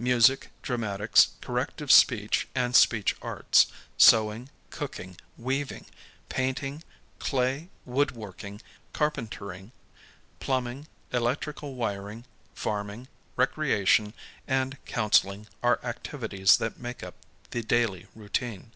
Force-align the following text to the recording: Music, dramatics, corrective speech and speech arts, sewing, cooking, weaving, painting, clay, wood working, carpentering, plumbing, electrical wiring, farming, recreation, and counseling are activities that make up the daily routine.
Music, 0.00 0.50
dramatics, 0.60 1.28
corrective 1.40 1.92
speech 1.92 2.48
and 2.52 2.74
speech 2.74 3.14
arts, 3.22 3.68
sewing, 3.96 4.48
cooking, 4.70 5.16
weaving, 5.36 5.86
painting, 6.28 6.82
clay, 7.20 7.68
wood 7.84 8.10
working, 8.10 8.60
carpentering, 8.92 9.70
plumbing, 10.40 10.88
electrical 11.12 11.76
wiring, 11.76 12.24
farming, 12.56 13.06
recreation, 13.36 14.14
and 14.48 14.84
counseling 14.84 15.46
are 15.62 15.78
activities 15.84 16.56
that 16.56 16.80
make 16.80 17.04
up 17.04 17.14
the 17.52 17.62
daily 17.62 18.08
routine. 18.16 18.72